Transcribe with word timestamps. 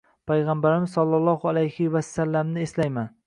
Payg‘ambarimiz 0.29 0.95
sollallohu 0.97 1.51
alayhi 1.53 1.87
va 1.97 2.03
sallamni 2.09 2.67
eslayman. 2.71 3.15